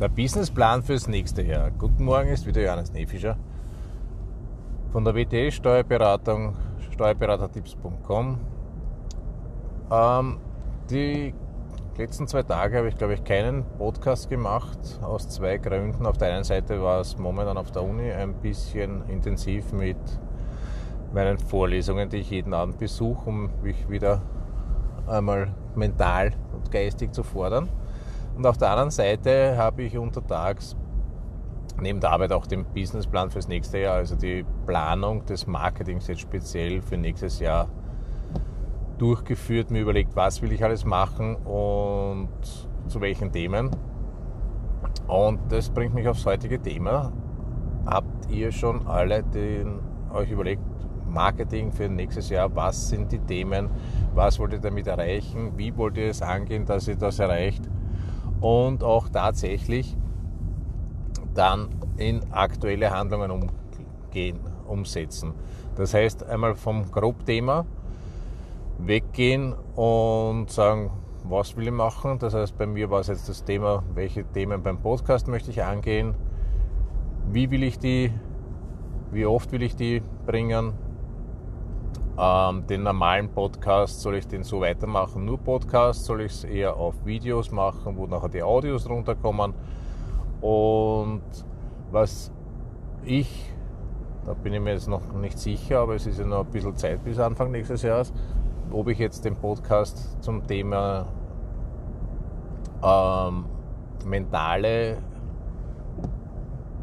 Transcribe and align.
Der 0.00 0.08
Businessplan 0.08 0.84
fürs 0.84 1.08
nächste 1.08 1.42
Jahr. 1.42 1.72
Guten 1.72 2.04
Morgen, 2.04 2.28
ist 2.28 2.46
wieder 2.46 2.62
Johannes 2.62 2.92
Nefischer 2.92 3.36
von 4.92 5.04
der 5.04 5.12
WTS 5.12 5.54
Steuerberatung, 5.54 6.54
steuerberatertipps.com. 6.92 8.38
Ähm, 9.90 10.40
die 10.88 11.34
letzten 11.96 12.28
zwei 12.28 12.44
Tage 12.44 12.78
habe 12.78 12.86
ich, 12.86 12.96
glaube 12.96 13.14
ich, 13.14 13.24
keinen 13.24 13.64
Podcast 13.76 14.30
gemacht, 14.30 14.78
aus 15.02 15.28
zwei 15.30 15.58
Gründen. 15.58 16.06
Auf 16.06 16.16
der 16.16 16.32
einen 16.32 16.44
Seite 16.44 16.80
war 16.80 17.00
es 17.00 17.18
momentan 17.18 17.58
auf 17.58 17.72
der 17.72 17.82
Uni 17.82 18.12
ein 18.12 18.34
bisschen 18.34 19.02
intensiv 19.08 19.72
mit 19.72 19.96
meinen 21.12 21.38
Vorlesungen, 21.38 22.08
die 22.08 22.18
ich 22.18 22.30
jeden 22.30 22.54
Abend 22.54 22.78
besuche, 22.78 23.28
um 23.28 23.50
mich 23.64 23.90
wieder 23.90 24.22
einmal 25.08 25.52
mental 25.74 26.30
und 26.54 26.70
geistig 26.70 27.12
zu 27.12 27.24
fordern. 27.24 27.68
Und 28.38 28.46
auf 28.46 28.56
der 28.56 28.70
anderen 28.70 28.92
Seite 28.92 29.56
habe 29.58 29.82
ich 29.82 29.98
untertags 29.98 30.76
neben 31.80 31.98
der 31.98 32.12
Arbeit 32.12 32.30
auch 32.30 32.46
den 32.46 32.64
Businessplan 32.66 33.30
fürs 33.32 33.48
nächste 33.48 33.78
Jahr, 33.78 33.96
also 33.96 34.14
die 34.14 34.44
Planung 34.64 35.26
des 35.26 35.48
Marketings 35.48 36.06
jetzt 36.06 36.20
speziell 36.20 36.80
für 36.80 36.96
nächstes 36.96 37.40
Jahr 37.40 37.68
durchgeführt, 38.98 39.72
mir 39.72 39.80
überlegt, 39.80 40.14
was 40.14 40.40
will 40.40 40.52
ich 40.52 40.62
alles 40.62 40.84
machen 40.84 41.34
und 41.34 42.28
zu 42.86 43.00
welchen 43.00 43.32
Themen. 43.32 43.70
Und 45.08 45.40
das 45.50 45.70
bringt 45.70 45.94
mich 45.94 46.06
aufs 46.06 46.24
heutige 46.24 46.62
Thema. 46.62 47.12
Habt 47.86 48.30
ihr 48.30 48.52
schon 48.52 48.86
alle 48.86 49.24
den, 49.24 49.80
euch 50.12 50.30
überlegt, 50.30 50.62
Marketing 51.08 51.72
für 51.72 51.88
nächstes 51.88 52.28
Jahr, 52.28 52.54
was 52.54 52.88
sind 52.88 53.10
die 53.10 53.18
Themen, 53.18 53.68
was 54.14 54.38
wollt 54.38 54.52
ihr 54.52 54.60
damit 54.60 54.86
erreichen, 54.86 55.54
wie 55.56 55.76
wollt 55.76 55.96
ihr 55.96 56.10
es 56.10 56.22
angehen, 56.22 56.66
dass 56.66 56.86
ihr 56.86 56.96
das 56.96 57.18
erreicht? 57.18 57.68
Und 58.40 58.82
auch 58.82 59.08
tatsächlich 59.08 59.96
dann 61.34 61.68
in 61.96 62.20
aktuelle 62.32 62.90
Handlungen 62.90 63.30
umgehen, 63.30 64.40
umsetzen. 64.66 65.32
Das 65.76 65.94
heißt, 65.94 66.24
einmal 66.24 66.54
vom 66.54 66.90
Grobthema 66.90 67.64
weggehen 68.78 69.54
und 69.76 70.50
sagen, 70.50 70.90
was 71.24 71.56
will 71.56 71.66
ich 71.66 71.72
machen? 71.72 72.18
Das 72.18 72.34
heißt, 72.34 72.56
bei 72.56 72.66
mir 72.66 72.90
war 72.90 73.00
es 73.00 73.08
jetzt 73.08 73.28
das 73.28 73.44
Thema, 73.44 73.82
welche 73.94 74.24
Themen 74.24 74.62
beim 74.62 74.78
Podcast 74.78 75.28
möchte 75.28 75.50
ich 75.50 75.62
angehen? 75.62 76.14
Wie 77.30 77.50
will 77.50 77.62
ich 77.62 77.78
die, 77.78 78.12
wie 79.12 79.26
oft 79.26 79.52
will 79.52 79.62
ich 79.62 79.76
die 79.76 80.02
bringen? 80.26 80.72
Ähm, 82.20 82.66
den 82.66 82.82
normalen 82.82 83.28
Podcast, 83.28 84.00
soll 84.00 84.16
ich 84.16 84.26
den 84.26 84.42
so 84.42 84.60
weitermachen? 84.60 85.24
Nur 85.24 85.38
Podcast? 85.38 86.04
Soll 86.04 86.22
ich 86.22 86.32
es 86.32 86.44
eher 86.44 86.76
auf 86.76 86.94
Videos 87.06 87.52
machen, 87.52 87.96
wo 87.96 88.06
nachher 88.06 88.28
die 88.28 88.42
Audios 88.42 88.88
runterkommen? 88.88 89.54
Und 90.40 91.22
was 91.92 92.32
ich, 93.04 93.52
da 94.24 94.34
bin 94.34 94.52
ich 94.52 94.60
mir 94.60 94.72
jetzt 94.72 94.88
noch 94.88 95.12
nicht 95.12 95.38
sicher, 95.38 95.78
aber 95.78 95.94
es 95.94 96.06
ist 96.06 96.18
ja 96.18 96.26
noch 96.26 96.40
ein 96.40 96.50
bisschen 96.50 96.76
Zeit 96.76 97.04
bis 97.04 97.20
Anfang 97.20 97.52
nächstes 97.52 97.82
Jahres, 97.82 98.12
ob 98.72 98.88
ich 98.88 98.98
jetzt 98.98 99.24
den 99.24 99.36
Podcast 99.36 100.20
zum 100.20 100.44
Thema 100.44 101.06
ähm, 102.82 103.44
mentale 104.04 104.98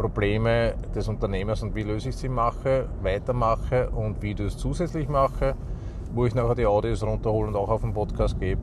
Probleme 0.00 0.76
des 0.94 1.08
Unternehmers 1.08 1.62
und 1.62 1.74
wie 1.74 1.82
löse 1.82 2.08
ich 2.08 2.16
sie 2.16 2.30
mache, 2.30 2.88
weitermache 3.02 3.90
und 3.90 4.22
wie 4.22 4.30
ich 4.30 4.36
das 4.36 4.56
zusätzlich 4.56 5.10
mache, 5.10 5.54
wo 6.14 6.24
ich 6.24 6.34
nachher 6.34 6.54
die 6.54 6.64
Audios 6.64 7.02
runterhole 7.02 7.48
und 7.48 7.56
auch 7.56 7.68
auf 7.68 7.82
den 7.82 7.92
Podcast 7.92 8.40
gebe. 8.40 8.62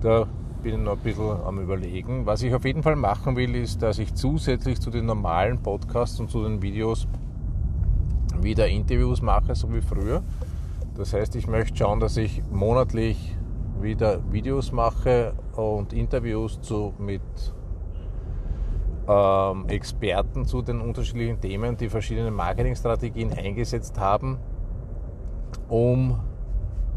Da 0.00 0.28
bin 0.62 0.74
ich 0.74 0.80
noch 0.80 0.92
ein 0.92 0.98
bisschen 0.98 1.44
am 1.44 1.58
Überlegen. 1.58 2.24
Was 2.24 2.44
ich 2.44 2.54
auf 2.54 2.64
jeden 2.64 2.84
Fall 2.84 2.94
machen 2.94 3.34
will, 3.34 3.56
ist, 3.56 3.82
dass 3.82 3.98
ich 3.98 4.14
zusätzlich 4.14 4.80
zu 4.80 4.90
den 4.90 5.06
normalen 5.06 5.58
Podcasts 5.58 6.20
und 6.20 6.30
zu 6.30 6.44
den 6.44 6.62
Videos 6.62 7.08
wieder 8.40 8.68
Interviews 8.68 9.20
mache, 9.20 9.56
so 9.56 9.72
wie 9.74 9.80
früher. 9.80 10.22
Das 10.94 11.14
heißt, 11.14 11.34
ich 11.34 11.48
möchte 11.48 11.78
schauen, 11.78 11.98
dass 11.98 12.16
ich 12.16 12.44
monatlich 12.52 13.36
wieder 13.80 14.20
Videos 14.30 14.70
mache 14.70 15.32
und 15.56 15.92
Interviews 15.92 16.60
zu, 16.60 16.94
mit 16.96 17.22
ähm, 19.08 19.68
Experten 19.68 20.44
zu 20.44 20.60
den 20.60 20.80
unterschiedlichen 20.80 21.40
Themen, 21.40 21.76
die 21.76 21.88
verschiedene 21.88 22.30
Marketingstrategien 22.30 23.32
eingesetzt 23.32 23.98
haben, 23.98 24.38
um 25.68 26.20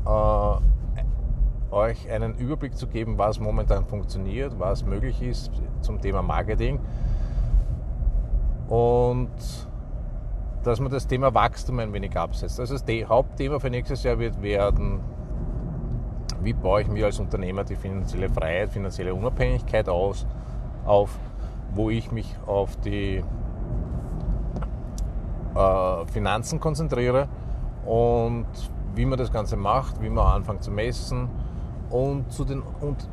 äh, 0.06 1.74
euch 1.74 2.12
einen 2.12 2.36
Überblick 2.36 2.76
zu 2.76 2.88
geben, 2.88 3.18
was 3.18 3.40
momentan 3.40 3.86
funktioniert, 3.86 4.60
was 4.60 4.84
möglich 4.84 5.22
ist 5.22 5.52
zum 5.80 6.02
Thema 6.02 6.22
Marketing 6.22 6.80
und 8.68 9.30
dass 10.64 10.80
man 10.80 10.92
das 10.92 11.08
Thema 11.08 11.34
Wachstum 11.34 11.80
ein 11.80 11.94
wenig 11.94 12.16
absetzt. 12.18 12.60
Also 12.60 12.76
das 12.78 13.10
Hauptthema 13.10 13.60
für 13.60 13.70
nächstes 13.70 14.04
Jahr 14.04 14.20
wird 14.20 14.42
werden, 14.42 15.00
wie 16.44 16.54
baue 16.54 16.82
ich 16.82 16.88
mir 16.88 17.06
als 17.06 17.20
Unternehmer 17.20 17.64
die 17.64 17.76
finanzielle 17.76 18.30
Freiheit, 18.30 18.70
finanzielle 18.70 19.14
Unabhängigkeit 19.14 19.88
aus, 19.88 20.28
auf 20.86 21.18
wo 21.74 21.90
ich 21.90 22.12
mich 22.12 22.36
auf 22.46 22.76
die 22.78 23.24
äh, 25.56 26.06
Finanzen 26.12 26.60
konzentriere 26.60 27.28
und 27.86 28.46
wie 28.96 29.06
man 29.06 29.18
das 29.18 29.32
Ganze 29.32 29.56
macht, 29.56 30.02
wie 30.02 30.10
man 30.10 30.26
anfängt 30.26 30.64
zu 30.64 30.72
messen 30.72 31.30
und 31.90 32.32
zu 32.32 32.46
den 32.46 32.62
und 32.82 33.08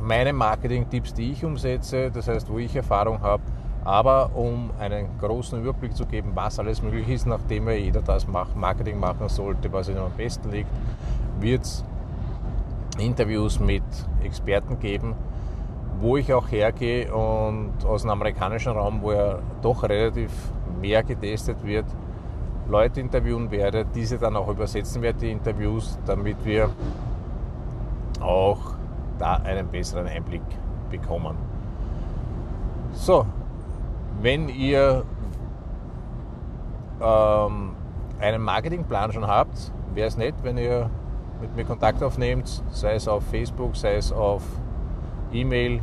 meine 0.00 0.32
Marketing-Tipps, 0.32 1.14
die 1.14 1.32
ich 1.32 1.44
umsetze, 1.44 2.10
das 2.10 2.26
heißt, 2.26 2.50
wo 2.50 2.58
ich 2.58 2.74
Erfahrung 2.74 3.20
habe, 3.20 3.42
aber 3.84 4.30
um 4.34 4.70
einen 4.78 5.18
großen 5.18 5.60
Überblick 5.60 5.96
zu 5.96 6.06
geben, 6.06 6.32
was 6.34 6.58
alles 6.58 6.82
möglich 6.82 7.08
ist, 7.08 7.26
nachdem 7.26 7.68
ja 7.68 7.74
jeder 7.74 8.02
das 8.02 8.26
Marketing 8.26 8.98
machen 8.98 9.28
sollte, 9.28 9.72
was 9.72 9.88
ihm 9.88 9.98
am 9.98 10.12
besten 10.12 10.50
liegt, 10.50 10.70
wird 11.40 11.62
es 11.62 11.84
Interviews 12.98 13.58
mit 13.58 13.82
Experten 14.22 14.78
geben, 14.78 15.14
wo 16.02 16.16
ich 16.16 16.32
auch 16.34 16.50
hergehe 16.50 17.14
und 17.14 17.72
aus 17.86 18.02
dem 18.02 18.10
amerikanischen 18.10 18.72
Raum, 18.72 19.00
wo 19.02 19.12
ja 19.12 19.38
doch 19.62 19.84
relativ 19.84 20.32
mehr 20.80 21.04
getestet 21.04 21.64
wird, 21.64 21.86
Leute 22.68 23.00
interviewen 23.00 23.50
werde, 23.52 23.84
diese 23.84 24.18
dann 24.18 24.36
auch 24.36 24.48
übersetzen 24.48 25.00
werde, 25.00 25.20
die 25.20 25.30
Interviews, 25.30 25.96
damit 26.04 26.44
wir 26.44 26.70
auch 28.20 28.58
da 29.18 29.34
einen 29.36 29.68
besseren 29.68 30.08
Einblick 30.08 30.42
bekommen. 30.90 31.36
So, 32.92 33.24
wenn 34.20 34.48
ihr 34.48 35.04
ähm, 37.00 37.76
einen 38.20 38.42
Marketingplan 38.42 39.12
schon 39.12 39.26
habt, 39.26 39.72
wäre 39.94 40.08
es 40.08 40.16
nett, 40.16 40.34
wenn 40.42 40.58
ihr 40.58 40.90
mit 41.40 41.54
mir 41.54 41.64
Kontakt 41.64 42.02
aufnehmt, 42.02 42.64
sei 42.70 42.94
es 42.94 43.06
auf 43.06 43.22
Facebook, 43.26 43.76
sei 43.76 43.94
es 43.94 44.10
auf 44.10 44.42
E-Mail 45.32 45.80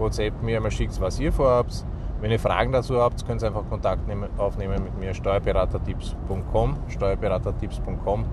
WhatsApp 0.00 0.42
mir 0.42 0.56
einmal 0.56 0.70
schickt, 0.70 1.00
was 1.00 1.20
ihr 1.20 1.32
vorhabt. 1.32 1.84
Wenn 2.20 2.30
ihr 2.30 2.38
Fragen 2.38 2.72
dazu 2.72 3.00
habt, 3.00 3.26
könnt 3.26 3.42
ihr 3.42 3.48
einfach 3.48 3.68
Kontakt 3.68 4.06
nehmen, 4.06 4.28
aufnehmen 4.36 4.82
mit 4.84 4.98
mir, 4.98 5.14
steuerberatertipps.com, 5.14 6.76
steuerberatertipps.com. 6.88 8.24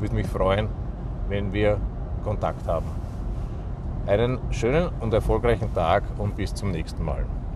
Würde 0.00 0.14
mich 0.14 0.26
freuen, 0.26 0.68
wenn 1.28 1.52
wir 1.52 1.78
Kontakt 2.24 2.66
haben. 2.66 2.86
Einen 4.06 4.38
schönen 4.50 4.88
und 5.00 5.12
erfolgreichen 5.12 5.74
Tag 5.74 6.04
und 6.18 6.36
bis 6.36 6.54
zum 6.54 6.70
nächsten 6.70 7.04
Mal. 7.04 7.26